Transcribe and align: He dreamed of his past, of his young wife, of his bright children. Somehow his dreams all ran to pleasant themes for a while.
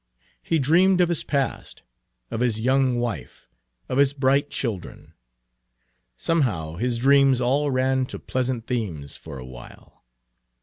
He 0.41 0.57
dreamed 0.57 0.99
of 0.99 1.09
his 1.09 1.23
past, 1.23 1.83
of 2.31 2.39
his 2.39 2.59
young 2.59 2.95
wife, 2.95 3.47
of 3.87 3.99
his 3.99 4.13
bright 4.13 4.49
children. 4.49 5.13
Somehow 6.17 6.77
his 6.77 6.97
dreams 6.97 7.39
all 7.39 7.69
ran 7.69 8.07
to 8.07 8.17
pleasant 8.17 8.65
themes 8.65 9.15
for 9.15 9.37
a 9.37 9.45
while. 9.45 10.03